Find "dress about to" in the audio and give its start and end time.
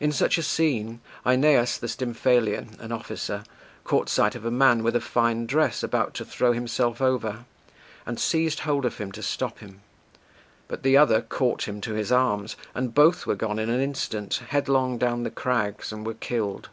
5.46-6.24